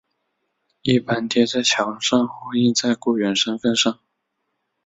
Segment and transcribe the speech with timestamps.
[0.81, 3.99] 一般贴在墙上或印在雇员身份上。